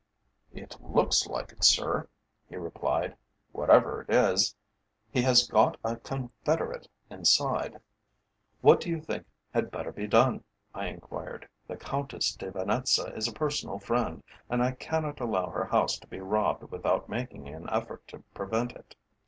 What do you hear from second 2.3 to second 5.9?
he replied. "Whatever it is, he has got